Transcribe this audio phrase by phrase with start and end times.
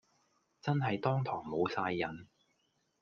[0.61, 2.25] 真係當堂無哂癮